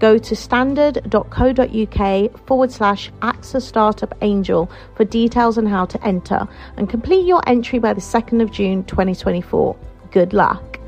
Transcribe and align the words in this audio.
Go 0.00 0.18
to 0.18 0.36
standard.co.uk 0.36 2.46
forward 2.46 2.72
slash 2.72 3.10
AXA 3.22 3.62
Startup 3.62 4.14
Angel 4.22 4.70
for 4.96 5.04
details 5.04 5.58
on 5.58 5.66
how 5.66 5.84
to 5.86 6.06
enter 6.06 6.46
and 6.76 6.90
complete 6.90 7.26
your 7.26 7.42
entry 7.48 7.78
by 7.78 7.92
the 7.92 8.00
2nd 8.00 8.42
of 8.42 8.50
June 8.50 8.84
2024. 8.84 9.76
Good 10.10 10.32
luck. 10.32 10.78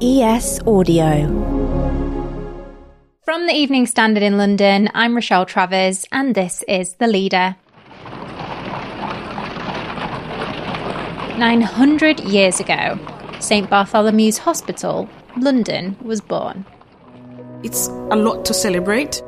ES 0.00 0.60
Audio. 0.66 1.28
From 3.22 3.46
the 3.46 3.54
Evening 3.54 3.86
Standard 3.86 4.22
in 4.22 4.36
London, 4.36 4.88
I'm 4.94 5.14
Rochelle 5.14 5.46
Travers, 5.46 6.04
and 6.12 6.34
this 6.34 6.62
is 6.68 6.94
The 6.96 7.06
Leader. 7.06 7.56
900 11.38 12.20
years 12.20 12.60
ago, 12.60 12.98
St 13.40 13.68
Bartholomew's 13.68 14.38
Hospital, 14.38 15.08
London, 15.38 15.96
was 16.02 16.20
born. 16.20 16.64
It's 17.62 17.88
a 17.88 18.16
lot 18.16 18.44
to 18.46 18.54
celebrate, 18.54 19.22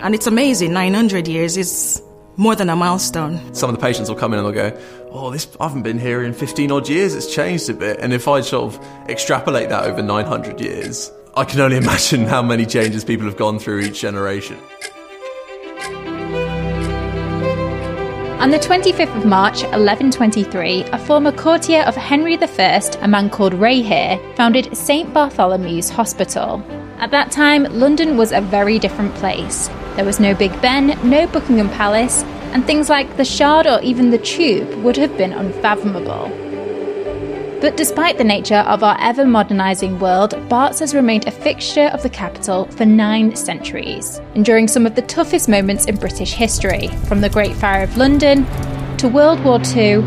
and 0.00 0.14
it's 0.14 0.26
amazing. 0.26 0.72
900 0.72 1.28
years 1.28 1.56
is 1.56 2.02
more 2.36 2.54
than 2.54 2.68
a 2.68 2.76
milestone. 2.76 3.40
Some 3.54 3.70
of 3.70 3.76
the 3.76 3.82
patients 3.82 4.08
will 4.08 4.16
come 4.16 4.32
in 4.32 4.38
and 4.38 4.46
they'll 4.46 4.70
go, 4.70 4.78
"Oh, 5.10 5.30
this 5.30 5.48
I 5.58 5.68
haven't 5.68 5.82
been 5.82 5.98
here 5.98 6.22
in 6.22 6.32
15 6.32 6.70
odd 6.70 6.88
years. 6.88 7.14
It's 7.14 7.34
changed 7.34 7.68
a 7.70 7.74
bit." 7.74 7.98
And 8.00 8.12
if 8.12 8.28
I 8.28 8.40
sort 8.40 8.74
of 8.74 8.86
extrapolate 9.08 9.68
that 9.70 9.84
over 9.84 10.02
900 10.02 10.60
years, 10.60 11.10
I 11.36 11.44
can 11.44 11.60
only 11.60 11.76
imagine 11.84 12.24
how 12.24 12.42
many 12.42 12.66
changes 12.66 13.04
people 13.04 13.26
have 13.26 13.36
gone 13.36 13.58
through 13.58 13.80
each 13.80 14.00
generation. 14.00 14.58
On 18.46 18.52
the 18.52 18.58
25th 18.60 19.16
of 19.16 19.24
March, 19.24 19.64
1123, 19.64 20.84
a 20.92 20.98
former 20.98 21.32
courtier 21.32 21.80
of 21.80 21.96
Henry 21.96 22.38
I, 22.38 22.80
a 23.00 23.08
man 23.08 23.28
called 23.28 23.54
Rahere, 23.54 24.20
founded 24.36 24.76
St 24.76 25.12
Bartholomew's 25.12 25.90
Hospital. 25.90 26.62
At 26.98 27.10
that 27.10 27.32
time, 27.32 27.64
London 27.64 28.16
was 28.16 28.30
a 28.30 28.40
very 28.40 28.78
different 28.78 29.12
place. 29.16 29.66
There 29.96 30.04
was 30.04 30.20
no 30.20 30.32
Big 30.32 30.52
Ben, 30.62 30.96
no 31.02 31.26
Buckingham 31.26 31.70
Palace, 31.70 32.22
and 32.52 32.64
things 32.64 32.88
like 32.88 33.16
the 33.16 33.24
Shard 33.24 33.66
or 33.66 33.80
even 33.80 34.10
the 34.10 34.18
Tube 34.18 34.72
would 34.84 34.96
have 34.96 35.18
been 35.18 35.32
unfathomable. 35.32 36.45
But 37.60 37.78
despite 37.78 38.18
the 38.18 38.24
nature 38.24 38.56
of 38.56 38.82
our 38.82 38.96
ever 39.00 39.24
modernising 39.24 39.98
world, 39.98 40.34
Barts 40.50 40.80
has 40.80 40.94
remained 40.94 41.26
a 41.26 41.30
fixture 41.30 41.86
of 41.86 42.02
the 42.02 42.10
capital 42.10 42.66
for 42.66 42.84
nine 42.84 43.34
centuries, 43.34 44.20
enduring 44.34 44.68
some 44.68 44.84
of 44.84 44.94
the 44.94 45.02
toughest 45.02 45.48
moments 45.48 45.86
in 45.86 45.96
British 45.96 46.34
history, 46.34 46.88
from 47.08 47.22
the 47.22 47.30
Great 47.30 47.54
Fire 47.56 47.82
of 47.82 47.96
London 47.96 48.44
to 48.98 49.08
World 49.08 49.42
War 49.42 49.58
II, 49.74 50.02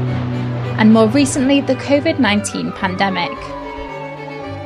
and 0.77 0.93
more 0.93 1.07
recently, 1.07 1.59
the 1.59 1.75
COVID 1.75 2.19
19 2.19 2.71
pandemic. 2.73 3.37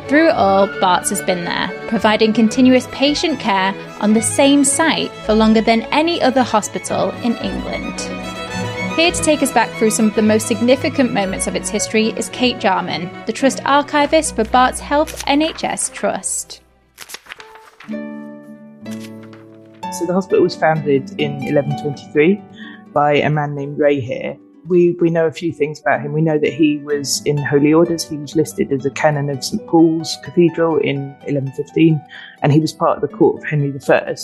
Through 0.09 0.29
it 0.29 0.35
all, 0.35 0.67
Barts 0.81 1.09
has 1.09 1.21
been 1.21 1.45
there, 1.45 1.71
providing 1.87 2.33
continuous 2.33 2.87
patient 2.91 3.39
care 3.39 3.73
on 4.01 4.13
the 4.13 4.21
same 4.21 4.65
site 4.65 5.09
for 5.25 5.33
longer 5.33 5.61
than 5.61 5.83
any 5.83 6.21
other 6.21 6.43
hospital 6.43 7.11
in 7.23 7.37
England. 7.37 8.32
Here 8.95 9.11
to 9.11 9.23
take 9.23 9.41
us 9.41 9.51
back 9.51 9.75
through 9.79 9.89
some 9.89 10.05
of 10.05 10.13
the 10.13 10.21
most 10.21 10.47
significant 10.47 11.13
moments 11.13 11.47
of 11.47 11.55
its 11.55 11.67
history 11.67 12.09
is 12.09 12.29
Kate 12.29 12.59
Jarman, 12.59 13.09
the 13.25 13.33
Trust 13.33 13.59
Archivist 13.65 14.35
for 14.35 14.43
Barts 14.43 14.79
Health 14.79 15.25
NHS 15.25 15.91
Trust. 15.91 16.61
So 17.89 17.95
the 20.05 20.13
hospital 20.13 20.43
was 20.43 20.55
founded 20.55 21.19
in 21.19 21.37
1123 21.37 22.39
by 22.93 23.15
a 23.15 23.31
man 23.31 23.55
named 23.55 23.79
Rahere. 23.79 24.37
We, 24.67 24.91
we 25.01 25.09
know 25.09 25.25
a 25.25 25.31
few 25.31 25.51
things 25.51 25.81
about 25.81 26.01
him. 26.01 26.13
We 26.13 26.21
know 26.21 26.37
that 26.37 26.53
he 26.53 26.77
was 26.77 27.23
in 27.25 27.35
holy 27.35 27.73
orders. 27.73 28.07
He 28.07 28.17
was 28.17 28.35
listed 28.35 28.71
as 28.71 28.85
a 28.85 28.91
canon 28.91 29.31
of 29.31 29.43
St 29.43 29.65
Paul's 29.65 30.19
Cathedral 30.23 30.77
in 30.77 31.07
1115, 31.25 31.99
and 32.43 32.53
he 32.53 32.59
was 32.59 32.71
part 32.71 32.97
of 32.97 33.01
the 33.01 33.17
court 33.17 33.41
of 33.41 33.49
Henry 33.49 33.73
I. 33.89 34.15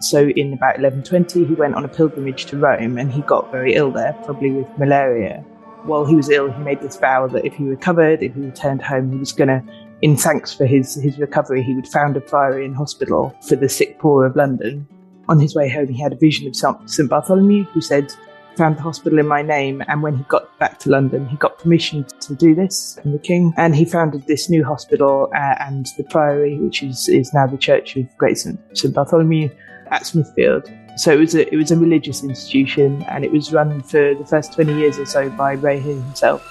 So 0.00 0.28
in 0.28 0.52
about 0.52 0.78
1120, 0.78 1.44
he 1.44 1.54
went 1.54 1.74
on 1.74 1.84
a 1.84 1.88
pilgrimage 1.88 2.46
to 2.46 2.58
Rome, 2.58 2.98
and 2.98 3.12
he 3.12 3.22
got 3.22 3.50
very 3.50 3.74
ill 3.74 3.90
there, 3.90 4.12
probably 4.24 4.50
with 4.50 4.78
malaria. 4.78 5.44
While 5.84 6.04
he 6.04 6.14
was 6.14 6.28
ill, 6.28 6.50
he 6.50 6.62
made 6.62 6.80
this 6.80 6.96
vow 6.96 7.26
that 7.28 7.44
if 7.44 7.54
he 7.54 7.64
recovered, 7.64 8.22
if 8.22 8.34
he 8.34 8.40
returned 8.40 8.82
home, 8.82 9.12
he 9.12 9.18
was 9.18 9.32
going 9.32 9.48
to, 9.48 9.62
in 10.02 10.16
thanks 10.16 10.52
for 10.52 10.66
his, 10.66 10.94
his 10.94 11.18
recovery, 11.18 11.62
he 11.62 11.74
would 11.74 11.88
found 11.88 12.16
a 12.16 12.20
priory 12.20 12.64
and 12.64 12.76
hospital 12.76 13.34
for 13.46 13.56
the 13.56 13.68
sick 13.68 13.98
poor 13.98 14.24
of 14.24 14.36
London. 14.36 14.86
On 15.28 15.38
his 15.38 15.54
way 15.54 15.68
home, 15.68 15.88
he 15.88 16.00
had 16.00 16.12
a 16.12 16.16
vision 16.16 16.46
of 16.46 16.56
St 16.56 17.10
Bartholomew, 17.10 17.64
who 17.64 17.80
said, 17.80 18.12
found 18.58 18.76
the 18.76 18.82
hospital 18.82 19.18
in 19.18 19.26
my 19.26 19.40
name. 19.40 19.82
And 19.86 20.02
when 20.02 20.16
he 20.16 20.24
got 20.24 20.58
back 20.58 20.78
to 20.80 20.90
London, 20.90 21.26
he 21.28 21.36
got 21.36 21.58
permission 21.58 22.04
to 22.20 22.34
do 22.34 22.54
this 22.54 22.98
from 23.00 23.12
the 23.12 23.18
king. 23.18 23.54
And 23.56 23.74
he 23.74 23.84
founded 23.84 24.26
this 24.26 24.50
new 24.50 24.64
hospital 24.64 25.30
uh, 25.34 25.54
and 25.60 25.86
the 25.96 26.04
priory, 26.04 26.58
which 26.58 26.82
is, 26.82 27.08
is 27.08 27.32
now 27.32 27.46
the 27.46 27.56
Church 27.56 27.96
of 27.96 28.04
Great 28.18 28.36
St. 28.36 28.58
St. 28.76 28.92
Bartholomew 28.92 29.48
at 29.90 30.06
Smithfield. 30.06 30.70
So 30.96 31.12
it 31.12 31.18
was 31.18 31.34
a 31.34 31.52
it 31.52 31.56
was 31.56 31.70
a 31.70 31.76
religious 31.76 32.24
institution, 32.24 33.02
and 33.04 33.24
it 33.24 33.30
was 33.30 33.52
run 33.52 33.82
for 33.82 34.14
the 34.14 34.26
first 34.26 34.52
twenty 34.52 34.74
years 34.74 34.98
or 34.98 35.06
so 35.06 35.30
by 35.30 35.56
Rahere 35.56 35.80
himself. 35.80 36.42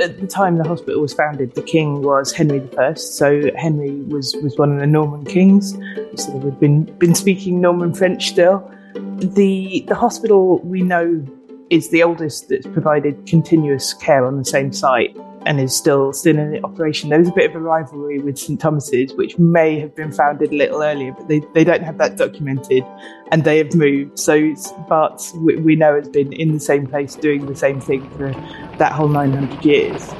At 0.00 0.18
the 0.20 0.26
time 0.26 0.56
the 0.56 0.64
hospital 0.64 1.00
was 1.00 1.12
founded, 1.12 1.54
the 1.54 1.62
king 1.62 2.02
was 2.02 2.32
Henry 2.32 2.66
I. 2.78 2.94
So 2.94 3.50
Henry 3.56 4.02
was, 4.04 4.34
was 4.42 4.56
one 4.56 4.72
of 4.72 4.80
the 4.80 4.86
Norman 4.86 5.24
kings. 5.24 5.76
So 6.16 6.32
we've 6.36 6.58
been 6.58 6.84
been 6.98 7.14
speaking 7.14 7.60
Norman 7.60 7.94
French 7.94 8.28
still. 8.30 8.68
The 8.94 9.84
the 9.86 9.94
hospital 9.94 10.58
we 10.60 10.80
know 10.82 11.24
is 11.72 11.88
the 11.88 12.02
oldest 12.02 12.50
that's 12.50 12.66
provided 12.66 13.24
continuous 13.24 13.94
care 13.94 14.26
on 14.26 14.36
the 14.36 14.44
same 14.44 14.70
site 14.74 15.16
and 15.46 15.58
is 15.58 15.74
still 15.74 16.12
still 16.12 16.38
in 16.38 16.62
operation. 16.66 17.08
There 17.08 17.18
was 17.18 17.30
a 17.30 17.32
bit 17.32 17.48
of 17.48 17.56
a 17.56 17.60
rivalry 17.60 18.18
with 18.18 18.38
St 18.38 18.60
Thomas's, 18.60 19.14
which 19.14 19.38
may 19.38 19.80
have 19.80 19.96
been 19.96 20.12
founded 20.12 20.52
a 20.52 20.54
little 20.54 20.82
earlier, 20.82 21.12
but 21.12 21.28
they, 21.28 21.40
they 21.54 21.64
don't 21.64 21.82
have 21.82 21.96
that 21.96 22.18
documented, 22.18 22.84
and 23.30 23.44
they 23.44 23.56
have 23.56 23.74
moved. 23.74 24.18
So 24.18 24.54
Barts 24.86 25.32
we, 25.36 25.56
we 25.56 25.74
know 25.74 25.96
has 25.96 26.10
been 26.10 26.30
in 26.34 26.52
the 26.52 26.60
same 26.60 26.86
place 26.86 27.14
doing 27.14 27.46
the 27.46 27.56
same 27.56 27.80
thing 27.80 28.08
for 28.10 28.30
that 28.76 28.92
whole 28.92 29.08
900 29.08 29.64
years. 29.64 30.10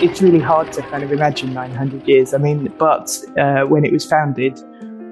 It's 0.00 0.22
really 0.22 0.38
hard 0.38 0.72
to 0.74 0.82
kind 0.82 1.02
of 1.02 1.10
imagine 1.10 1.52
900 1.52 2.06
years. 2.06 2.32
I 2.32 2.38
mean, 2.38 2.72
Barts, 2.78 3.26
uh, 3.36 3.64
when 3.64 3.84
it 3.84 3.92
was 3.92 4.06
founded, 4.06 4.56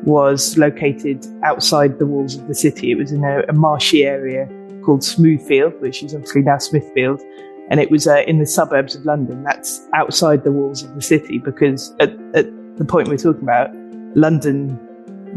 was 0.06 0.56
located 0.56 1.26
outside 1.42 1.98
the 1.98 2.06
walls 2.06 2.36
of 2.36 2.46
the 2.46 2.54
city. 2.54 2.92
It 2.92 2.94
was 2.94 3.12
in 3.12 3.24
a, 3.24 3.42
a 3.48 3.52
marshy 3.52 4.04
area 4.04 4.48
called 4.84 5.00
Smoothfield, 5.00 5.78
which 5.80 6.02
is 6.02 6.14
obviously 6.14 6.42
now 6.42 6.58
Smithfield, 6.58 7.20
and 7.68 7.80
it 7.80 7.90
was 7.90 8.06
uh, 8.06 8.22
in 8.26 8.38
the 8.38 8.46
suburbs 8.46 8.94
of 8.94 9.04
London. 9.04 9.42
That's 9.42 9.84
outside 9.94 10.44
the 10.44 10.52
walls 10.52 10.84
of 10.84 10.94
the 10.94 11.02
city 11.02 11.38
because 11.38 11.94
at, 11.98 12.10
at 12.34 12.46
the 12.76 12.84
point 12.84 13.08
we're 13.08 13.16
talking 13.16 13.42
about, 13.42 13.70
London, 14.14 14.78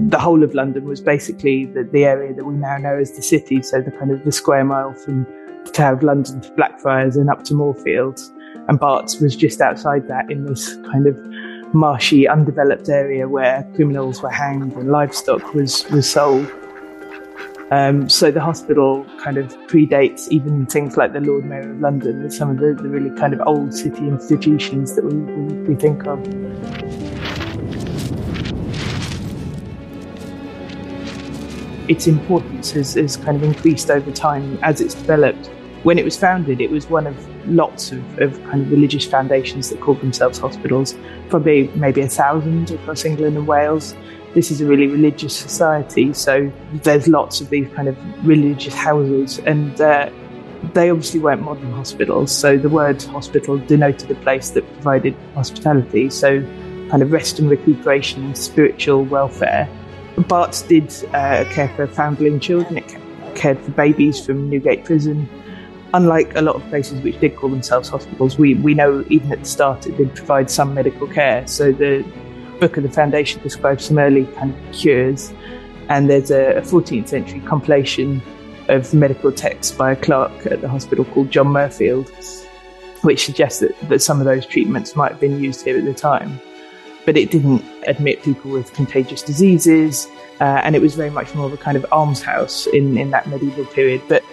the 0.07 0.19
whole 0.19 0.44
of 0.44 0.54
London 0.54 0.86
was 0.86 1.01
basically 1.01 1.65
the, 1.65 1.83
the 1.83 2.06
area 2.06 2.33
that 2.33 2.45
we 2.45 2.54
now 2.54 2.77
know 2.77 2.98
as 2.98 3.13
the 3.13 3.24
city. 3.24 3.62
So 3.63 3.81
the 3.81 3.92
kind 3.92 4.12
of 4.12 4.24
the 4.24 4.31
square 4.31 4.63
mile 4.63 4.94
from 4.94 5.25
the 5.65 5.72
Tower 5.72 5.95
of 5.95 6.04
London 6.04 6.42
to 6.42 6.51
Blackfriars 6.51 7.15
and 7.15 7.30
up 7.30 7.44
to 7.45 7.56
Moorfields. 7.56 8.31
And 8.68 8.80
Barts 8.80 9.19
was 9.19 9.36
just 9.36 9.60
outside 9.62 10.07
that 10.10 10.30
in 10.30 10.45
this 10.45 10.75
kind 10.92 11.07
of 11.07 11.18
marshy, 11.74 12.27
undeveloped 12.27 12.89
area 12.89 13.27
where 13.27 13.68
criminals 13.75 14.21
were 14.21 14.30
hanged 14.30 14.74
and 14.74 14.89
livestock 14.89 15.54
was, 15.54 15.88
was 15.89 16.10
sold. 16.10 16.51
Um, 17.71 18.10
so 18.10 18.31
the 18.31 18.42
hospital 18.42 19.06
kind 19.19 19.38
of 19.38 19.56
predates 19.68 20.27
even 20.30 20.66
things 20.66 20.98
like 20.98 21.13
the 21.13 21.19
Lord 21.19 21.45
Mayor 21.45 21.71
of 21.71 21.80
London 21.80 22.24
with 22.24 22.33
some 22.33 22.50
of 22.50 22.57
the, 22.57 22.74
the 22.74 22.89
really 22.89 23.16
kind 23.16 23.31
of 23.31 23.42
old 23.45 23.75
city 23.75 24.07
institutions 24.07 24.95
that 24.95 25.06
we, 25.06 25.13
we, 25.13 25.54
we 25.69 25.75
think 25.75 26.07
of. 26.07 26.19
Its 31.88 32.07
importance 32.07 32.72
has, 32.72 32.95
has 32.95 33.18
kind 33.18 33.38
of 33.38 33.44
increased 33.44 33.92
over 33.92 34.12
time 34.12 34.57
as 34.63 34.81
it's 34.81 34.95
developed. 34.95 35.51
When 35.83 35.97
it 35.97 36.05
was 36.05 36.17
founded, 36.17 36.59
it 36.59 36.71
was 36.71 36.89
one 36.89 37.07
of 37.07 37.47
lots 37.47 37.91
of, 37.91 38.19
of 38.19 38.41
kind 38.45 38.61
of 38.61 38.71
religious 38.71 39.05
foundations 39.05 39.69
that 39.69 39.79
called 39.79 40.01
themselves 40.01 40.37
hospitals, 40.37 40.95
probably 41.29 41.67
maybe 41.75 42.01
a 42.01 42.07
thousand 42.07 42.71
across 42.71 43.05
England 43.05 43.37
and 43.37 43.47
Wales 43.47 43.95
this 44.33 44.51
is 44.51 44.61
a 44.61 44.65
really 44.65 44.87
religious 44.87 45.35
society, 45.35 46.13
so 46.13 46.51
there's 46.83 47.07
lots 47.07 47.41
of 47.41 47.49
these 47.49 47.67
kind 47.73 47.87
of 47.87 47.97
religious 48.25 48.73
houses, 48.73 49.39
and 49.39 49.79
uh, 49.81 50.09
they 50.73 50.89
obviously 50.89 51.19
weren't 51.19 51.41
modern 51.41 51.71
hospitals. 51.71 52.31
So 52.31 52.57
the 52.57 52.69
word 52.69 53.01
hospital 53.03 53.57
denoted 53.57 54.11
a 54.11 54.15
place 54.15 54.51
that 54.51 54.71
provided 54.73 55.15
hospitality, 55.33 56.09
so 56.09 56.41
kind 56.89 57.01
of 57.01 57.11
rest 57.11 57.39
and 57.39 57.49
recuperation 57.49 58.23
and 58.23 58.37
spiritual 58.37 59.03
welfare. 59.03 59.67
Barts 60.27 60.61
did 60.63 60.93
uh, 61.13 61.45
care 61.51 61.71
for 61.75 61.87
foundling 61.87 62.39
children, 62.39 62.77
it 62.77 62.95
cared 63.35 63.59
for 63.59 63.71
babies 63.71 64.23
from 64.23 64.49
Newgate 64.49 64.85
Prison. 64.85 65.27
Unlike 65.94 66.36
a 66.36 66.41
lot 66.41 66.56
of 66.56 66.62
places 66.69 67.01
which 67.01 67.19
did 67.19 67.36
call 67.36 67.50
themselves 67.50 67.89
hospitals, 67.89 68.38
we, 68.38 68.53
we 68.56 68.75
know 68.75 69.03
even 69.09 69.31
at 69.31 69.39
the 69.39 69.45
start 69.45 69.88
it 69.88 69.97
did 69.97 70.13
provide 70.13 70.51
some 70.51 70.74
medical 70.74 71.07
care. 71.07 71.47
So 71.47 71.71
the 71.71 72.06
book 72.59 72.77
of 72.77 72.83
the 72.83 72.91
Foundation 72.91 73.41
describes 73.41 73.86
some 73.86 73.97
early 73.97 74.25
kind 74.25 74.53
of 74.53 74.74
cures, 74.74 75.33
and 75.88 76.09
there's 76.09 76.30
a, 76.30 76.62
14th 76.62 77.07
century 77.07 77.39
compilation 77.39 78.21
of 78.68 78.94
medical 78.94 79.31
texts 79.31 79.71
by 79.75 79.94
a 79.94 79.95
clerk 79.95 80.45
at 80.45 80.62
the 80.62 80.69
hospital 80.69 81.06
called 81.06 81.31
John 81.31 81.47
Mirfield, 81.47 82.12
which 83.01 83.25
suggests 83.25 83.59
that, 83.62 83.71
that 83.89 84.01
some 84.01 84.19
of 84.19 84.25
those 84.25 84.45
treatments 84.45 84.95
might 84.95 85.12
have 85.12 85.19
been 85.19 85.41
used 85.41 85.65
here 85.65 85.77
at 85.77 85.86
the 85.86 85.94
time. 85.94 86.39
But 87.06 87.18
it 87.18 87.31
didn't 87.31 87.63
admit 87.88 88.21
people 88.21 88.51
with 88.51 88.71
contagious 88.74 89.24
diseases, 89.24 90.07
uh, 90.39 90.62
and 90.63 90.75
it 90.75 90.81
was 90.83 90.94
very 90.94 91.09
much 91.09 91.33
more 91.33 91.47
of 91.47 91.53
a 91.53 91.57
kind 91.57 91.77
of 91.77 91.86
almshouse 91.91 92.68
in, 92.68 92.95
in 92.97 93.09
that 93.09 93.27
medieval 93.27 93.65
period. 93.65 94.03
But 94.07 94.24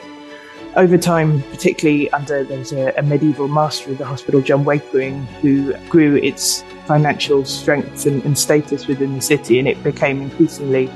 over 0.76 0.99
time, 0.99 1.43
particularly 1.44 2.11
under 2.12 2.44
there 2.44 2.58
was 2.58 2.73
a, 2.73 2.93
a 2.96 3.02
medieval 3.02 3.49
master 3.49 3.90
of 3.90 3.99
the 3.99 4.05
hospital, 4.05 4.40
John 4.43 4.64
Wakering, 4.64 5.25
who 5.40 5.75
grew 5.88 6.17
its 6.17 6.62
financial 6.87 7.44
strength 7.44 8.06
and, 8.06 8.23
and, 8.25 8.38
status 8.38 8.87
within 8.87 9.14
the 9.14 9.23
city, 9.23 9.58
and 9.58 9.67
it 9.67 9.82
became 9.82 10.20
increasingly 10.23 10.90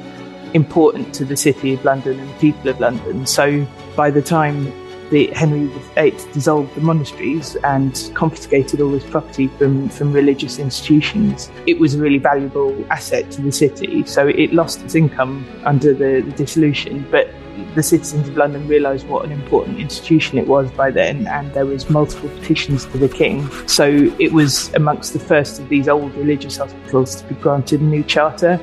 important 0.53 1.15
to 1.15 1.25
the 1.25 1.37
city 1.37 1.75
of 1.75 1.85
London 1.85 2.21
and 2.21 2.29
the 2.29 2.35
people 2.35 2.69
of 2.69 2.79
London. 2.79 3.27
So 3.27 3.67
by 3.97 4.11
the 4.11 4.23
time 4.23 4.67
the 5.11 5.27
Henry 5.29 5.67
VIII 5.97 6.12
dissolved 6.33 6.75
the 6.75 6.81
monasteries 6.81 7.57
and 7.57 8.11
confiscated 8.15 8.81
all 8.81 8.91
this 8.91 9.05
property 9.05 9.49
from, 9.49 9.89
from 9.89 10.12
religious 10.12 10.59
institutions, 10.59 11.51
it 11.67 11.79
was 11.79 11.95
a 11.95 11.99
really 11.99 12.19
valuable 12.19 12.85
asset 12.91 13.31
to 13.33 13.43
the 13.43 13.53
city. 13.53 14.05
So 14.07 14.29
it 14.29 14.53
lost 14.53 14.83
its 14.83 14.95
income 14.95 15.45
under 15.65 15.93
the, 15.93 16.21
the 16.21 16.33
dissolution, 16.33 17.07
but 17.11 17.29
the 17.75 17.83
citizens 17.83 18.29
of 18.29 18.37
London 18.37 18.67
realised 18.69 19.07
what 19.09 19.25
an 19.25 19.33
important 19.33 19.79
institution 19.79 20.39
it 20.39 20.47
was 20.47 20.71
by 20.71 20.91
then, 20.91 21.27
and 21.27 21.53
there 21.53 21.67
was 21.67 21.91
multiple 21.91 22.29
petitions 22.29 22.87
to 22.87 22.99
the 22.99 23.09
king. 23.09 23.49
So 23.67 23.87
it 24.19 24.33
was 24.33 24.73
amongst 24.75 25.12
the 25.12 25.19
first 25.19 25.61
of 25.61 25.69
these 25.69 25.89
old 25.89 26.15
religious 26.15 26.57
hospitals 26.57 27.17
to 27.17 27.25
be 27.29 27.35
granted 27.35 27.81
a 27.81 27.85
new 27.85 28.03
charter, 28.05 28.57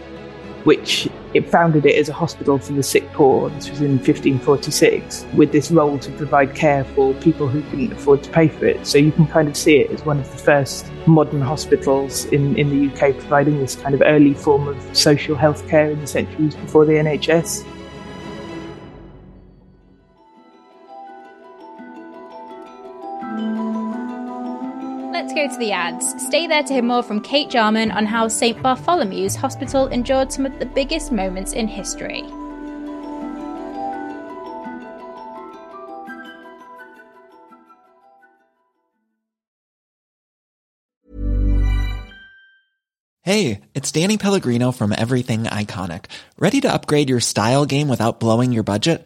which 0.63 1.09
it 1.33 1.50
founded 1.50 1.85
it 1.85 1.95
as 1.95 2.09
a 2.09 2.13
hospital 2.13 2.57
for 2.57 2.74
the 2.74 2.83
sick 2.83 3.06
poor. 3.13 3.50
This 3.50 3.69
was 3.69 3.81
in 3.81 3.97
1546, 3.97 5.25
with 5.33 5.51
this 5.51 5.71
role 5.71 6.00
to 6.00 6.12
provide 6.12 6.56
care 6.56 6.83
for 6.83 7.13
people 7.15 7.47
who 7.47 7.62
couldn't 7.69 7.94
afford 7.94 8.24
to 8.24 8.29
pay 8.29 8.47
for 8.47 8.65
it. 8.65 8.85
So 8.85 8.97
you 8.97 9.12
can 9.12 9.27
kind 9.27 9.47
of 9.47 9.56
see 9.56 9.77
it 9.77 9.91
as 9.91 10.03
one 10.06 10.19
of 10.19 10.31
the 10.31 10.38
first 10.38 10.85
modern 11.06 11.41
hospitals 11.41 12.25
in, 12.25 12.57
in 12.57 12.69
the 12.69 12.94
UK 12.94 13.18
providing 13.18 13.59
this 13.59 13.75
kind 13.75 13.95
of 13.95 14.01
early 14.06 14.33
form 14.33 14.68
of 14.68 14.97
social 14.97 15.35
health 15.35 15.68
care 15.68 15.89
in 15.91 16.00
the 16.01 16.07
centuries 16.07 16.56
before 16.56 16.85
the 16.85 16.94
NHS. 16.94 17.65
To 25.49 25.57
the 25.57 25.71
ads. 25.71 26.21
Stay 26.25 26.47
there 26.47 26.63
to 26.63 26.73
hear 26.73 26.81
more 26.83 27.03
from 27.03 27.21
Kate 27.21 27.49
Jarman 27.49 27.91
on 27.91 28.05
how 28.05 28.27
St. 28.27 28.57
Bartholomew's 28.61 29.35
Hospital 29.35 29.88
endured 29.88 30.31
some 30.31 30.45
of 30.45 30.59
the 30.59 30.65
biggest 30.65 31.11
moments 31.11 31.53
in 31.53 31.67
history. 31.67 32.23
Hey, 43.27 43.59
it's 43.73 43.91
Danny 43.91 44.17
Pellegrino 44.17 44.71
from 44.71 44.94
Everything 44.97 45.44
Iconic. 45.44 46.05
Ready 46.39 46.61
to 46.61 46.71
upgrade 46.71 47.09
your 47.09 47.19
style 47.19 47.65
game 47.65 47.89
without 47.89 48.21
blowing 48.21 48.53
your 48.53 48.63
budget? 48.63 49.05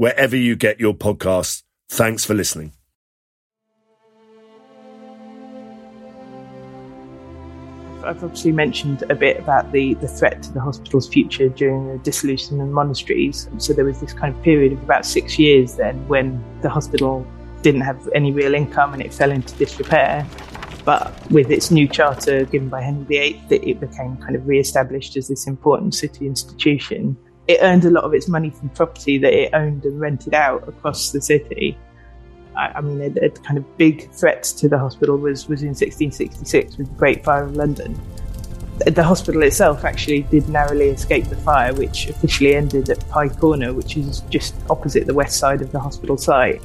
wherever 0.00 0.34
you 0.34 0.56
get 0.56 0.80
your 0.80 0.94
podcasts. 0.94 1.62
Thanks 1.90 2.24
for 2.24 2.32
listening. 2.32 2.72
I've 8.02 8.24
obviously 8.24 8.52
mentioned 8.52 9.04
a 9.10 9.14
bit 9.14 9.38
about 9.38 9.72
the, 9.72 9.92
the 9.92 10.08
threat 10.08 10.42
to 10.44 10.52
the 10.52 10.60
hospital's 10.60 11.06
future 11.06 11.50
during 11.50 11.86
the 11.88 11.98
dissolution 11.98 12.62
of 12.62 12.68
monasteries. 12.68 13.46
So 13.58 13.74
there 13.74 13.84
was 13.84 14.00
this 14.00 14.14
kind 14.14 14.34
of 14.34 14.42
period 14.42 14.72
of 14.72 14.82
about 14.82 15.04
six 15.04 15.38
years 15.38 15.74
then 15.74 16.08
when 16.08 16.42
the 16.62 16.70
hospital 16.70 17.26
didn't 17.60 17.82
have 17.82 18.08
any 18.14 18.32
real 18.32 18.54
income 18.54 18.94
and 18.94 19.02
it 19.02 19.12
fell 19.12 19.30
into 19.30 19.54
disrepair. 19.56 20.26
But 20.86 21.30
with 21.30 21.50
its 21.50 21.70
new 21.70 21.86
charter 21.86 22.46
given 22.46 22.70
by 22.70 22.80
Henry 22.80 23.04
VIII, 23.04 23.42
it 23.50 23.80
became 23.80 24.16
kind 24.16 24.34
of 24.34 24.48
re-established 24.48 25.18
as 25.18 25.28
this 25.28 25.46
important 25.46 25.94
city 25.94 26.26
institution 26.26 27.18
it 27.48 27.58
earned 27.62 27.84
a 27.84 27.90
lot 27.90 28.04
of 28.04 28.14
its 28.14 28.28
money 28.28 28.50
from 28.50 28.68
property 28.70 29.18
that 29.18 29.32
it 29.32 29.52
owned 29.54 29.84
and 29.84 30.00
rented 30.00 30.34
out 30.34 30.68
across 30.68 31.10
the 31.10 31.20
city. 31.20 31.76
I, 32.56 32.72
I 32.76 32.80
mean, 32.80 33.00
a, 33.00 33.26
a, 33.26 33.30
kind 33.30 33.58
of 33.58 33.76
big 33.76 34.10
threat 34.12 34.42
to 34.58 34.68
the 34.68 34.78
hospital 34.78 35.16
was, 35.16 35.48
was 35.48 35.62
in 35.62 35.68
1666 35.68 36.78
with 36.78 36.88
the 36.88 36.94
Great 36.94 37.24
Fire 37.24 37.44
of 37.44 37.56
London. 37.56 37.98
The, 38.86 39.02
hospital 39.02 39.42
itself 39.42 39.84
actually 39.84 40.22
did 40.22 40.48
narrowly 40.48 40.88
escape 40.88 41.24
the 41.26 41.36
fire, 41.36 41.74
which 41.74 42.08
officially 42.08 42.54
ended 42.54 42.88
at 42.88 43.06
Pye 43.10 43.28
Corner, 43.28 43.74
which 43.74 43.96
is 43.96 44.20
just 44.30 44.54
opposite 44.70 45.06
the 45.06 45.14
west 45.14 45.38
side 45.38 45.60
of 45.60 45.70
the 45.70 45.78
hospital 45.78 46.16
site. 46.16 46.62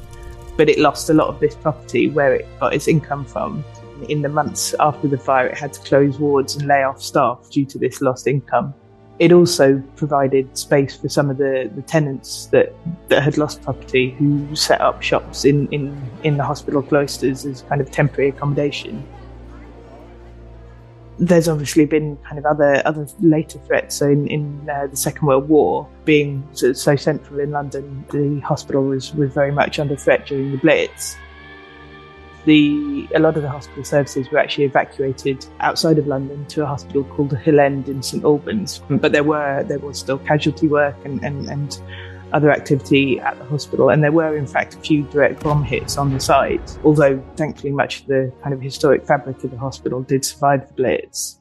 But 0.56 0.70
it 0.70 0.78
lost 0.78 1.10
a 1.10 1.14
lot 1.14 1.28
of 1.28 1.40
this 1.40 1.54
property 1.54 2.08
where 2.08 2.32
it 2.32 2.46
got 2.58 2.72
its 2.72 2.88
income 2.88 3.26
from. 3.26 3.62
In 4.08 4.22
the 4.22 4.30
months 4.30 4.74
after 4.80 5.08
the 5.08 5.18
fire, 5.18 5.48
it 5.48 5.58
had 5.58 5.74
to 5.74 5.80
close 5.80 6.18
wards 6.18 6.56
and 6.56 6.66
lay 6.66 6.84
off 6.84 7.02
staff 7.02 7.50
due 7.50 7.66
to 7.66 7.78
this 7.78 8.00
lost 8.00 8.26
income 8.26 8.72
it 9.18 9.32
also 9.32 9.82
provided 9.96 10.56
space 10.56 10.96
for 10.96 11.08
some 11.08 11.30
of 11.30 11.38
the, 11.38 11.70
the 11.74 11.82
tenants 11.82 12.46
that, 12.46 12.74
that 13.08 13.22
had 13.22 13.38
lost 13.38 13.62
property 13.62 14.10
who 14.18 14.54
set 14.54 14.80
up 14.80 15.02
shops 15.02 15.44
in, 15.44 15.68
in, 15.68 16.10
in 16.22 16.36
the 16.36 16.44
hospital 16.44 16.82
cloisters 16.82 17.46
as 17.46 17.62
kind 17.62 17.80
of 17.80 17.90
temporary 17.90 18.28
accommodation. 18.28 19.06
there's 21.18 21.48
obviously 21.48 21.86
been 21.86 22.16
kind 22.18 22.38
of 22.38 22.44
other 22.44 22.82
other 22.84 23.06
later 23.20 23.58
threats. 23.60 23.94
So 23.94 24.08
in, 24.08 24.26
in 24.28 24.68
uh, 24.68 24.88
the 24.88 24.96
Second 24.96 25.26
World 25.26 25.48
War, 25.48 25.88
being 26.04 26.46
so, 26.52 26.72
so, 26.72 26.96
central 26.96 27.40
in 27.40 27.52
London, 27.52 28.04
the 28.10 28.40
hospital 28.40 28.84
was, 28.84 29.14
was 29.14 29.32
very 29.32 29.52
much 29.52 29.78
under 29.78 29.96
threat 29.96 30.26
during 30.26 30.52
the 30.52 30.58
Blitz. 30.58 31.16
The 32.46 33.08
a 33.14 33.18
lot 33.18 33.36
of 33.36 33.42
the 33.42 33.50
hospital 33.50 33.84
services 33.84 34.30
were 34.30 34.38
actually 34.38 34.64
evacuated 34.64 35.44
outside 35.60 35.98
of 35.98 36.06
London 36.06 36.46
to 36.46 36.62
a 36.62 36.66
hospital 36.66 37.02
called 37.04 37.36
Hill 37.36 37.60
End 37.60 37.88
in 37.88 38.02
St 38.02 38.24
Albans, 38.24 38.82
but 38.88 39.12
there 39.12 39.24
were 39.24 39.64
there 39.64 39.80
was 39.80 39.98
still 39.98 40.18
casualty 40.18 40.68
work 40.68 40.96
and 41.04 41.22
and, 41.24 41.48
and 41.48 41.80
other 42.32 42.50
activity 42.50 43.18
at 43.20 43.38
the 43.38 43.44
hospital, 43.44 43.90
and 43.90 44.02
there 44.02 44.12
were 44.12 44.36
in 44.36 44.46
fact 44.46 44.74
a 44.74 44.78
few 44.78 45.02
direct 45.04 45.42
bomb 45.42 45.64
hits 45.64 45.98
on 45.98 46.12
the 46.12 46.20
site. 46.20 46.78
Although 46.84 47.22
thankfully, 47.36 47.72
much 47.72 48.02
of 48.02 48.06
the 48.06 48.32
kind 48.42 48.54
of 48.54 48.60
historic 48.60 49.04
fabric 49.04 49.42
of 49.44 49.50
the 49.50 49.58
hospital 49.58 50.02
did 50.02 50.24
survive 50.24 50.68
the 50.68 50.74
blitz. 50.74 51.40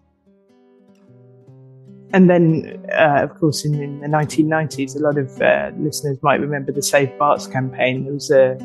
And 2.13 2.29
then, 2.29 2.85
uh, 2.93 3.23
of 3.23 3.37
course, 3.39 3.65
in, 3.65 3.73
in, 3.75 3.99
the 3.99 4.07
1990s, 4.07 4.95
a 4.95 4.99
lot 4.99 5.17
of 5.17 5.41
uh, 5.41 5.71
listeners 5.77 6.17
might 6.21 6.39
remember 6.39 6.71
the 6.71 6.81
Save 6.81 7.17
Barts 7.17 7.45
campaign. 7.45 8.05
There 8.05 8.13
was 8.13 8.31
a, 8.31 8.55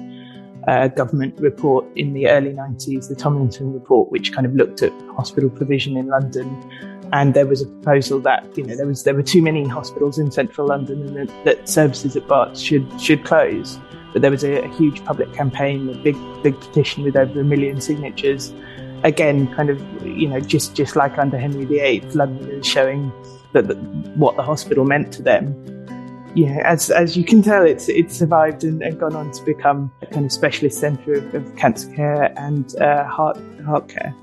a, 0.69 0.89
government 0.89 1.39
report 1.41 1.87
in 1.97 2.13
the 2.13 2.29
early 2.29 2.53
90s, 2.53 3.09
the 3.09 3.15
Tomlinson 3.15 3.73
report, 3.73 4.11
which 4.11 4.33
kind 4.33 4.47
of 4.47 4.55
looked 4.55 4.83
at 4.83 4.93
hospital 5.17 5.51
provision 5.51 5.97
in 5.97 6.07
London 6.09 6.49
and 7.13 7.35
there 7.35 7.47
was 7.47 7.63
a 7.63 7.67
proposal 7.67 8.21
that 8.21 8.47
you 8.57 8.65
know 8.65 8.77
there 8.77 8.87
was 8.87 9.05
there 9.05 9.15
were 9.15 9.23
too 9.23 9.43
many 9.43 9.67
hospitals 9.67 10.19
in 10.19 10.31
central 10.31 10.69
London 10.69 11.07
and 11.07 11.17
that, 11.17 11.45
that 11.45 11.69
services 11.69 12.17
at 12.17 12.27
Barts 12.29 12.61
should 12.61 12.87
should 13.01 13.25
close. 13.25 13.79
But 14.13 14.23
there 14.23 14.31
was 14.31 14.43
a, 14.43 14.65
a, 14.65 14.69
huge 14.75 15.05
public 15.05 15.33
campaign, 15.33 15.89
a 15.89 15.95
big 15.95 16.17
big 16.43 16.59
petition 16.61 17.05
with 17.05 17.17
over 17.17 17.41
a 17.41 17.45
million 17.45 17.81
signatures. 17.81 18.53
Again, 19.03 19.53
kind 19.55 19.71
of 19.71 19.81
you 20.07 20.29
know 20.29 20.41
just 20.41 20.75
just 20.75 20.97
like 20.97 21.19
under 21.19 21.39
Henry 21.39 21.65
VIII, 21.65 22.01
London 22.13 22.51
is 22.51 22.67
showing 22.67 23.13
that, 23.53 23.69
that 23.69 23.77
what 24.17 24.37
the 24.37 24.43
hospital 24.43 24.85
meant 24.85 25.13
to 25.15 25.23
them. 25.23 25.55
Yeah, 26.35 26.63
as 26.65 26.91
as 26.91 27.17
you 27.17 27.25
can 27.25 27.43
tell, 27.43 27.65
it's 27.65 27.89
it's 27.89 28.17
survived 28.17 28.63
and, 28.63 28.83
and 28.83 28.99
gone 28.99 29.17
on 29.17 29.33
to 29.33 29.45
become 29.45 29.91
a 30.01 30.07
kind 30.07 30.25
of 30.25 30.33
specialist 30.33 30.79
centre 30.79 31.15
of, 31.15 31.35
of 31.35 31.57
cancer 31.57 31.93
care 31.95 32.33
and 32.39 32.77
uh, 32.81 33.05
heart 33.05 33.39
heart 33.65 33.89
care. 33.89 34.15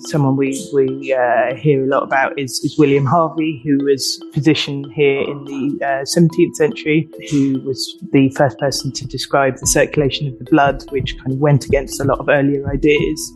someone 0.00 0.36
we 0.36 0.68
we 0.72 1.12
uh, 1.12 1.54
hear 1.54 1.84
a 1.84 1.86
lot 1.86 2.02
about 2.02 2.38
is, 2.38 2.60
is 2.64 2.78
William 2.78 3.04
Harvey, 3.04 3.60
who 3.64 3.84
was 3.84 4.20
a 4.28 4.32
physician 4.32 4.90
here 4.90 5.20
in 5.20 5.44
the 5.44 5.84
uh, 5.84 6.04
17th 6.04 6.54
century, 6.54 7.08
who 7.30 7.60
was 7.60 7.98
the 8.12 8.30
first 8.30 8.58
person 8.58 8.92
to 8.92 9.06
describe 9.06 9.56
the 9.58 9.66
circulation 9.66 10.28
of 10.28 10.38
the 10.38 10.44
blood, 10.50 10.84
which 10.90 11.16
kind 11.18 11.32
of 11.32 11.38
went 11.38 11.66
against 11.66 12.00
a 12.00 12.04
lot 12.04 12.18
of 12.18 12.28
earlier 12.28 12.68
ideas. 12.70 13.32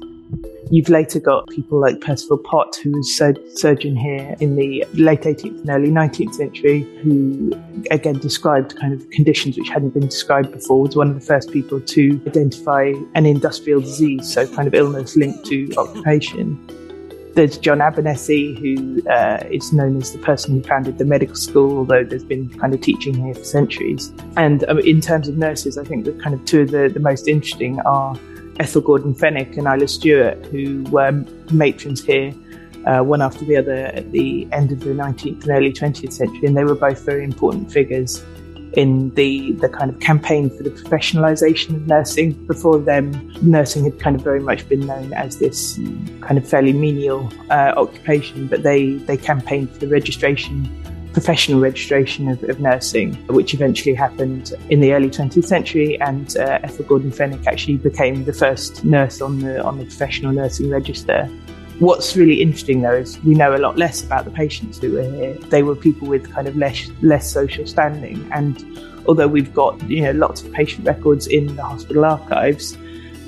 You've 0.70 0.88
later 0.88 1.20
got 1.20 1.48
people 1.48 1.80
like 1.80 2.00
Percival 2.00 2.38
Pott, 2.38 2.76
who 2.82 2.92
was 2.92 3.16
sur- 3.16 3.34
surgeon 3.54 3.96
here 3.96 4.34
in 4.40 4.56
the 4.56 4.84
late 4.94 5.22
18th 5.22 5.60
and 5.60 5.70
early 5.70 5.88
19th 5.88 6.34
century, 6.34 6.82
who 7.02 7.52
again 7.90 8.18
described 8.18 8.76
kind 8.76 8.92
of 8.94 9.08
conditions 9.10 9.58
which 9.58 9.68
hadn't 9.68 9.90
been 9.90 10.06
described 10.06 10.52
before, 10.52 10.82
was 10.82 10.96
one 10.96 11.08
of 11.08 11.14
the 11.14 11.26
first 11.26 11.50
people 11.50 11.80
to 11.80 12.20
identify 12.26 12.92
an 13.14 13.26
industrial 13.26 13.80
disease, 13.80 14.32
so 14.32 14.46
kind 14.54 14.68
of 14.68 14.74
illness 14.74 15.16
linked 15.16 15.44
to 15.46 15.70
occupation. 15.76 16.58
There's 17.34 17.56
John 17.56 17.80
Abernethy, 17.80 18.54
who 18.56 19.02
uh, 19.08 19.42
is 19.50 19.72
known 19.72 19.96
as 19.96 20.12
the 20.12 20.18
person 20.18 20.54
who 20.54 20.62
founded 20.62 20.98
the 20.98 21.06
medical 21.06 21.34
school, 21.34 21.78
although 21.78 22.04
there's 22.04 22.24
been 22.24 22.48
kind 22.58 22.74
of 22.74 22.82
teaching 22.82 23.14
here 23.14 23.34
for 23.34 23.44
centuries. 23.44 24.12
And 24.36 24.64
um, 24.68 24.78
in 24.80 25.00
terms 25.00 25.28
of 25.28 25.38
nurses, 25.38 25.78
I 25.78 25.84
think 25.84 26.04
the 26.04 26.12
kind 26.12 26.34
of 26.34 26.44
two 26.44 26.62
of 26.62 26.70
the, 26.70 26.90
the 26.92 27.00
most 27.00 27.28
interesting 27.28 27.80
are 27.80 28.14
Ethel 28.60 28.82
Gordon 28.82 29.14
Fenwick 29.14 29.56
and 29.56 29.66
Isla 29.66 29.88
Stewart, 29.88 30.44
who 30.46 30.84
were 30.84 31.12
matrons 31.52 32.04
here, 32.04 32.34
uh, 32.86 33.02
one 33.02 33.22
after 33.22 33.44
the 33.44 33.56
other 33.56 33.86
at 33.86 34.10
the 34.12 34.48
end 34.52 34.72
of 34.72 34.80
the 34.80 34.90
19th 34.90 35.42
and 35.42 35.50
early 35.50 35.72
20th 35.72 36.12
century, 36.12 36.46
and 36.46 36.56
they 36.56 36.64
were 36.64 36.74
both 36.74 37.04
very 37.04 37.24
important 37.24 37.70
figures 37.72 38.24
in 38.74 39.10
the 39.14 39.52
the 39.52 39.68
kind 39.68 39.90
of 39.90 40.00
campaign 40.00 40.48
for 40.48 40.62
the 40.62 40.70
professionalisation 40.70 41.76
of 41.76 41.86
nursing. 41.86 42.32
Before 42.46 42.78
them, 42.78 43.12
nursing 43.42 43.84
had 43.84 43.98
kind 44.00 44.16
of 44.16 44.22
very 44.22 44.40
much 44.40 44.68
been 44.68 44.86
known 44.86 45.12
as 45.12 45.38
this 45.38 45.78
kind 46.20 46.38
of 46.38 46.48
fairly 46.48 46.72
menial 46.72 47.30
uh, 47.50 47.74
occupation, 47.76 48.46
but 48.46 48.62
they 48.62 48.94
they 48.94 49.16
campaigned 49.16 49.70
for 49.70 49.78
the 49.78 49.88
registration 49.88 50.68
professional 51.12 51.60
registration 51.60 52.28
of, 52.28 52.42
of, 52.44 52.60
nursing, 52.60 53.14
which 53.26 53.54
eventually 53.54 53.94
happened 53.94 54.54
in 54.70 54.80
the 54.80 54.92
early 54.92 55.10
20th 55.10 55.44
century. 55.44 56.00
And 56.00 56.36
uh, 56.36 56.60
Ethel 56.62 56.84
Gordon 56.84 57.12
Fenwick 57.12 57.46
actually 57.46 57.76
became 57.76 58.24
the 58.24 58.32
first 58.32 58.84
nurse 58.84 59.20
on 59.20 59.40
the 59.40 59.62
on 59.62 59.78
the 59.78 59.84
professional 59.84 60.32
nursing 60.32 60.70
register. 60.70 61.28
What's 61.78 62.16
really 62.16 62.40
interesting 62.40 62.82
though 62.82 62.94
is 62.94 63.18
we 63.24 63.34
know 63.34 63.56
a 63.56 63.58
lot 63.58 63.76
less 63.76 64.02
about 64.02 64.24
the 64.24 64.30
patients 64.30 64.78
who 64.78 64.92
were 64.92 65.02
here. 65.02 65.34
They 65.34 65.62
were 65.62 65.74
people 65.74 66.06
with 66.08 66.30
kind 66.30 66.46
of 66.46 66.56
less 66.56 66.90
less 67.02 67.30
social 67.30 67.66
standing, 67.66 68.28
and 68.32 68.64
although 69.06 69.28
we've 69.28 69.52
got 69.52 69.82
you 69.90 70.02
know 70.02 70.12
lots 70.12 70.42
of 70.42 70.52
patient 70.52 70.86
records 70.86 71.26
in 71.26 71.56
the 71.56 71.62
hospital 71.62 72.04
archives, 72.04 72.76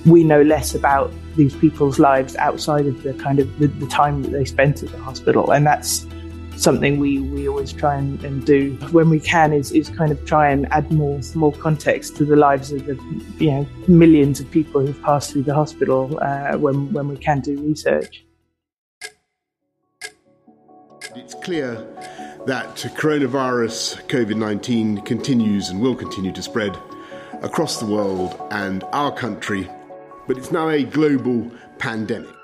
we 0.06 0.24
know 0.24 0.42
less 0.42 0.74
about 0.74 1.12
these 1.36 1.54
people's 1.56 1.98
lives 1.98 2.36
outside 2.36 2.86
of 2.86 3.02
the 3.02 3.12
kind 3.14 3.40
of 3.40 3.58
the, 3.58 3.66
the 3.66 3.88
time 3.88 4.22
that 4.22 4.30
they 4.30 4.44
spent 4.44 4.82
at 4.82 4.90
the 4.90 4.98
hospital, 4.98 5.50
and 5.50 5.66
that's 5.66 6.06
something 6.56 6.98
we, 6.98 7.20
we 7.20 7.48
always 7.48 7.72
try 7.72 7.96
and, 7.96 8.22
and, 8.24 8.44
do 8.44 8.74
when 8.90 9.10
we 9.10 9.20
can 9.20 9.52
is, 9.52 9.72
is 9.72 9.88
kind 9.90 10.12
of 10.12 10.24
try 10.24 10.50
and 10.50 10.66
add 10.72 10.90
more 10.92 11.20
more 11.34 11.52
context 11.52 12.16
to 12.16 12.24
the 12.24 12.36
lives 12.36 12.72
of 12.72 12.84
the 12.86 12.94
you 13.38 13.50
know 13.50 13.66
millions 13.88 14.40
of 14.40 14.50
people 14.50 14.84
who've 14.84 15.02
passed 15.02 15.32
through 15.32 15.42
the 15.42 15.54
hospital 15.54 16.18
uh, 16.22 16.56
when 16.58 16.92
when 16.92 17.08
we 17.08 17.16
can 17.16 17.40
do 17.40 17.60
research. 17.62 18.24
It's 21.16 21.34
clear 21.34 21.74
that 22.46 22.76
coronavirus 22.96 24.06
COVID 24.08 24.36
19 24.36 25.02
continues 25.02 25.70
and 25.70 25.80
will 25.80 25.94
continue 25.94 26.32
to 26.32 26.42
spread 26.42 26.76
across 27.42 27.78
the 27.78 27.86
world 27.86 28.40
and 28.50 28.84
our 28.92 29.12
country, 29.12 29.68
but 30.26 30.36
it's 30.36 30.50
now 30.50 30.68
a 30.68 30.82
global 30.82 31.50
pandemic. 31.78 32.34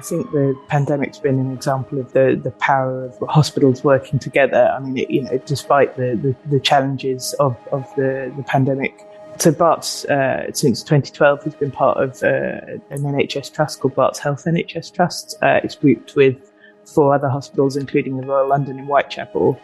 I 0.00 0.02
think 0.02 0.30
the 0.32 0.58
pandemic's 0.68 1.18
been 1.18 1.38
an 1.38 1.52
example 1.52 1.98
of 1.98 2.10
the, 2.14 2.40
the 2.42 2.52
power 2.52 3.04
of 3.04 3.18
hospitals 3.28 3.84
working 3.84 4.18
together. 4.18 4.74
I 4.74 4.80
mean, 4.80 4.96
it, 4.96 5.10
you 5.10 5.20
know, 5.20 5.36
despite 5.44 5.94
the, 5.98 6.18
the, 6.22 6.34
the, 6.48 6.58
challenges 6.58 7.34
of, 7.34 7.54
of 7.70 7.84
the, 7.96 8.32
the 8.34 8.42
pandemic. 8.44 9.06
So 9.36 9.52
Barts, 9.52 10.06
uh, 10.06 10.50
since 10.54 10.82
2012, 10.84 11.44
has 11.44 11.54
been 11.54 11.70
part 11.70 11.98
of 11.98 12.22
uh, 12.22 12.78
an 12.88 13.02
NHS 13.02 13.52
trust 13.52 13.80
called 13.80 13.94
Barts 13.94 14.18
Health 14.18 14.46
NHS 14.46 14.90
Trust. 14.90 15.36
Uh, 15.42 15.60
it's 15.62 15.74
grouped 15.74 16.16
with 16.16 16.50
four 16.86 17.14
other 17.14 17.28
hospitals, 17.28 17.76
including 17.76 18.16
the 18.16 18.26
Royal 18.26 18.48
London 18.48 18.78
in 18.78 18.86
Whitechapel, 18.86 19.60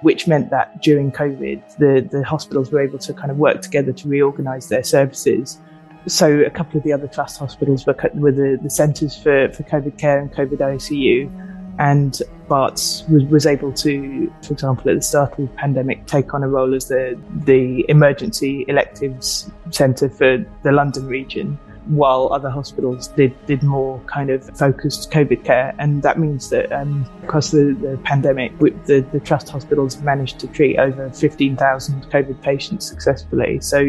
which 0.00 0.26
meant 0.26 0.48
that 0.48 0.80
during 0.80 1.12
COVID, 1.12 1.76
the, 1.76 2.08
the 2.10 2.24
hospitals 2.24 2.72
were 2.72 2.80
able 2.80 3.00
to 3.00 3.12
kind 3.12 3.30
of 3.30 3.36
work 3.36 3.60
together 3.60 3.92
to 3.92 4.08
reorganise 4.08 4.70
their 4.70 4.82
services 4.82 5.58
so 6.06 6.40
a 6.40 6.50
couple 6.50 6.78
of 6.78 6.84
the 6.84 6.92
other 6.92 7.08
trust 7.08 7.38
hospitals 7.38 7.86
were, 7.86 7.96
were 8.14 8.32
the, 8.32 8.58
the 8.62 8.70
centres 8.70 9.16
for, 9.16 9.50
for 9.52 9.62
COVID 9.64 9.98
care 9.98 10.20
and 10.20 10.32
COVID 10.32 10.58
ICU. 10.58 11.30
And 11.78 12.20
Barts 12.48 13.04
was, 13.08 13.22
was 13.24 13.46
able 13.46 13.72
to, 13.74 14.32
for 14.42 14.52
example, 14.52 14.90
at 14.90 14.96
the 14.96 15.02
start 15.02 15.32
of 15.32 15.36
the 15.38 15.54
pandemic, 15.54 16.06
take 16.06 16.34
on 16.34 16.42
a 16.42 16.48
role 16.48 16.74
as 16.74 16.88
the, 16.88 17.20
the 17.44 17.84
emergency 17.88 18.64
electives 18.68 19.50
centre 19.70 20.08
for 20.08 20.44
the 20.64 20.72
London 20.72 21.06
region, 21.06 21.58
while 21.86 22.30
other 22.32 22.50
hospitals 22.50 23.08
did, 23.08 23.34
did 23.46 23.62
more 23.62 24.00
kind 24.06 24.30
of 24.30 24.44
focused 24.58 25.10
COVID 25.12 25.44
care. 25.44 25.74
And 25.78 26.02
that 26.02 26.18
means 26.18 26.50
that 26.50 26.72
um, 26.72 27.08
across 27.22 27.50
the, 27.50 27.76
the 27.80 27.98
pandemic, 28.02 28.58
the, 28.58 29.06
the 29.12 29.20
trust 29.20 29.48
hospitals 29.48 29.98
managed 29.98 30.40
to 30.40 30.48
treat 30.48 30.78
over 30.78 31.10
15,000 31.10 32.10
COVID 32.10 32.42
patients 32.42 32.88
successfully. 32.88 33.60
So 33.60 33.86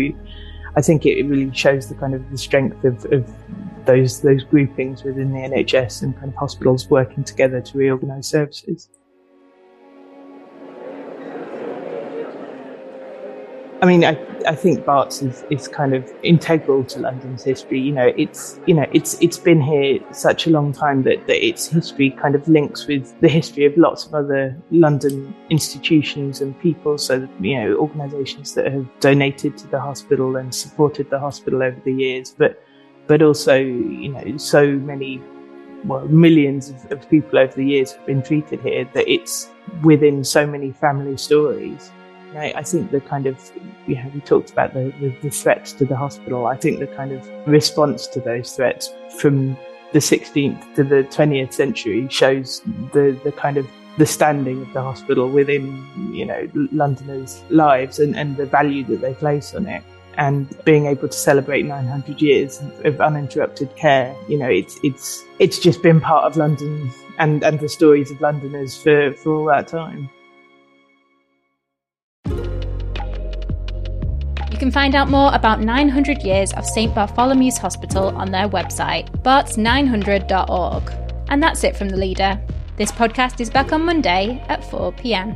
I 0.79 0.81
think 0.81 1.05
it 1.05 1.23
really 1.23 1.53
shows 1.53 1.89
the 1.89 1.95
kind 1.95 2.15
of 2.15 2.31
the 2.31 2.37
strength 2.37 2.85
of, 2.85 3.03
of 3.11 3.29
those 3.85 4.21
those 4.21 4.45
groupings 4.45 5.03
within 5.03 5.33
the 5.33 5.39
NHS 5.39 6.03
and 6.03 6.15
kind 6.15 6.29
of 6.29 6.35
hospitals 6.35 6.89
working 6.89 7.25
together 7.25 7.59
to 7.59 7.77
reorganise 7.77 8.27
services. 8.27 8.87
I 13.81 13.85
mean, 13.85 14.03
I, 14.03 14.11
I 14.45 14.55
think 14.55 14.85
Barts 14.85 15.21
is, 15.21 15.45
is 15.49 15.69
kind 15.69 15.93
of 15.93 16.11
integral 16.21 16.83
to 16.85 16.99
London's 16.99 17.45
history. 17.45 17.79
You 17.79 17.93
know, 17.93 18.11
it's 18.17 18.59
you 18.65 18.73
know 18.73 18.85
it's 18.91 19.21
it's 19.21 19.37
been 19.37 19.61
here 19.61 19.99
such 20.11 20.47
a 20.47 20.49
long 20.49 20.73
time 20.73 21.03
that, 21.03 21.25
that 21.27 21.45
its 21.45 21.67
history 21.67 22.09
kind 22.09 22.35
of 22.35 22.45
links 22.49 22.87
with 22.87 23.17
the 23.21 23.29
history 23.29 23.63
of 23.65 23.77
lots 23.77 24.05
of 24.05 24.13
other 24.13 24.57
London 24.71 25.33
institutions 25.49 26.41
and 26.41 26.59
people. 26.59 26.97
So 26.97 27.25
you 27.39 27.57
know, 27.57 27.75
organisations 27.75 28.53
that 28.55 28.69
have 28.69 28.85
donated 28.99 29.57
to 29.59 29.67
the 29.67 29.79
hospital 29.79 30.35
and 30.35 30.53
supported 30.53 31.09
the 31.09 31.19
hospital 31.19 31.63
over 31.63 31.79
the 31.85 31.93
years, 31.93 32.35
but 32.37 32.61
but 33.07 33.21
also 33.21 33.55
you 33.55 34.09
know 34.09 34.35
so 34.35 34.67
many 34.67 35.21
well 35.85 36.05
millions 36.09 36.69
of, 36.69 36.91
of 36.91 37.09
people 37.09 37.39
over 37.39 37.53
the 37.53 37.65
years 37.65 37.93
have 37.93 38.05
been 38.05 38.21
treated 38.21 38.59
here 38.59 38.83
that 38.93 39.09
it's 39.09 39.49
within 39.83 40.25
so 40.25 40.45
many 40.45 40.73
family 40.73 41.15
stories 41.15 41.91
I, 42.35 42.53
I 42.57 42.63
think 42.63 42.91
the 42.91 43.01
kind 43.01 43.25
of, 43.25 43.37
you 43.87 43.95
know, 43.95 44.11
we 44.13 44.21
talked 44.21 44.51
about 44.51 44.73
the, 44.73 44.93
the, 44.99 45.09
the 45.21 45.29
threats 45.29 45.73
to 45.73 45.85
the 45.85 45.95
hospital. 45.95 46.45
I 46.47 46.55
think 46.55 46.79
the 46.79 46.87
kind 46.87 47.11
of 47.11 47.27
response 47.47 48.07
to 48.07 48.19
those 48.19 48.55
threats 48.55 48.91
from 49.17 49.57
the 49.93 49.99
16th 49.99 50.75
to 50.75 50.83
the 50.83 51.03
20th 51.03 51.53
century 51.53 52.07
shows 52.09 52.61
the, 52.93 53.19
the 53.23 53.31
kind 53.31 53.57
of 53.57 53.67
the 53.97 54.05
standing 54.05 54.61
of 54.61 54.73
the 54.73 54.81
hospital 54.81 55.29
within, 55.29 55.85
you 56.13 56.25
know, 56.25 56.47
Londoners' 56.71 57.43
lives 57.49 57.99
and, 57.99 58.15
and 58.15 58.37
the 58.37 58.45
value 58.45 58.83
that 58.85 59.01
they 59.01 59.13
place 59.13 59.53
on 59.53 59.67
it. 59.67 59.83
And 60.17 60.47
being 60.65 60.85
able 60.85 61.07
to 61.07 61.17
celebrate 61.17 61.63
900 61.63 62.21
years 62.21 62.61
of 62.83 62.99
uninterrupted 62.99 63.75
care, 63.75 64.15
you 64.27 64.37
know, 64.37 64.49
it's 64.49 64.77
it's 64.83 65.23
it's 65.39 65.59
just 65.59 65.81
been 65.81 66.01
part 66.01 66.25
of 66.25 66.35
London 66.35 66.91
and, 67.19 67.43
and 67.43 67.59
the 67.59 67.69
stories 67.69 68.11
of 68.11 68.19
Londoners 68.19 68.81
for, 68.81 69.13
for 69.13 69.35
all 69.35 69.45
that 69.45 69.67
time. 69.67 70.09
Can 74.59 74.71
find 74.71 74.93
out 74.93 75.09
more 75.09 75.33
about 75.33 75.61
900 75.61 76.21
years 76.21 76.53
of 76.53 76.65
St 76.65 76.93
Bartholomew's 76.93 77.57
Hospital 77.57 78.09
on 78.17 78.29
their 78.29 78.49
website, 78.49 79.09
barts900.org. 79.23 80.91
And 81.29 81.41
that's 81.41 81.63
it 81.63 81.75
from 81.77 81.89
the 81.89 81.97
leader. 81.97 82.39
This 82.75 82.91
podcast 82.91 83.39
is 83.39 83.49
back 83.49 83.71
on 83.71 83.85
Monday 83.85 84.43
at 84.49 84.63
4 84.69 84.91
pm. 84.91 85.35